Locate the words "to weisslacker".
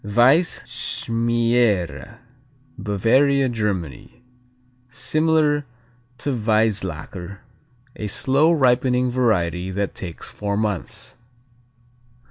6.17-7.41